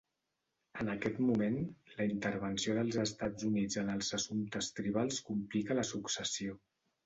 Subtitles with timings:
[0.83, 1.57] En aquest moment,
[1.99, 6.61] la intervenció dels Estats Units en els assumptes tribals complica la successió.